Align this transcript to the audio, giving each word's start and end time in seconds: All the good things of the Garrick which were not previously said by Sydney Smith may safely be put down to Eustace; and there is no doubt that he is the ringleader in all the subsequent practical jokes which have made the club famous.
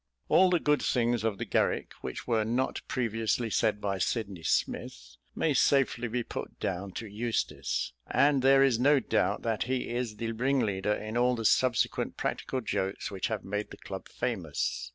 All 0.29 0.49
the 0.49 0.59
good 0.59 0.81
things 0.81 1.23
of 1.23 1.37
the 1.37 1.45
Garrick 1.45 1.93
which 2.01 2.25
were 2.25 2.43
not 2.43 2.81
previously 2.87 3.51
said 3.51 3.79
by 3.79 3.99
Sydney 3.99 4.41
Smith 4.41 5.15
may 5.35 5.53
safely 5.53 6.07
be 6.07 6.23
put 6.23 6.59
down 6.59 6.91
to 6.93 7.05
Eustace; 7.05 7.93
and 8.07 8.41
there 8.41 8.63
is 8.63 8.79
no 8.79 8.99
doubt 8.99 9.43
that 9.43 9.65
he 9.65 9.89
is 9.89 10.15
the 10.15 10.31
ringleader 10.31 10.93
in 10.93 11.17
all 11.17 11.35
the 11.35 11.45
subsequent 11.45 12.17
practical 12.17 12.61
jokes 12.61 13.11
which 13.11 13.27
have 13.27 13.43
made 13.45 13.69
the 13.69 13.77
club 13.77 14.09
famous. 14.09 14.89